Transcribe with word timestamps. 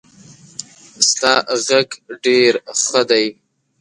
ستا 1.09 1.33
غږ 1.65 1.89
ډېر 2.23 2.53
ښه 2.83 3.01
دی. 3.09 3.25